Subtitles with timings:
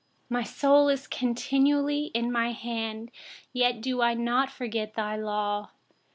[0.31, 3.11] 109My soul is continually in my hand,
[3.53, 5.69] yet I wonât forget your law.